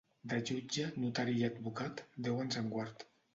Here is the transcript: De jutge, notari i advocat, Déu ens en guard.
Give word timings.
De 0.29 0.37
jutge, 0.49 0.85
notari 1.03 1.35
i 1.41 1.43
advocat, 1.49 2.03
Déu 2.29 2.43
ens 2.47 2.59
en 2.63 2.73
guard. 2.75 3.07